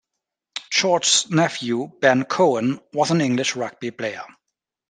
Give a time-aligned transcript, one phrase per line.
[0.71, 4.23] George's nephew Ben Cohen was an English rugby player.